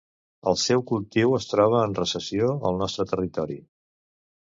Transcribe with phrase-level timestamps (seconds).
[0.51, 3.63] El seu cultiu es troba en recessió al nostre territori.